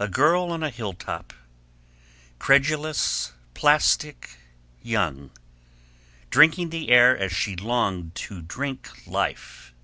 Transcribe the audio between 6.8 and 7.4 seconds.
air as